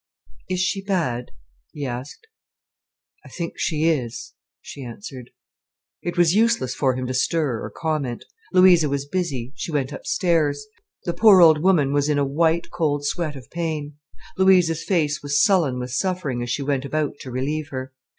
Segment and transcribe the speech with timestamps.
[0.49, 1.29] "Is she bad?"
[1.73, 2.25] he asked.
[3.23, 5.29] "I think she is," she answered.
[6.01, 8.25] It was useless for him to stir or comment.
[8.51, 9.53] Louisa was busy.
[9.55, 10.65] She went upstairs.
[11.05, 13.99] The poor old woman was in a white, cold sweat of pain.
[14.39, 17.93] Louisa's face was sullen with suffering as she went about to relieve her.